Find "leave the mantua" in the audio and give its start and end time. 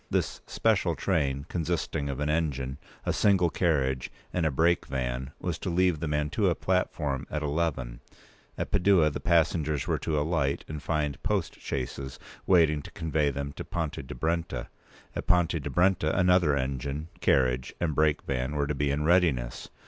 5.69-6.55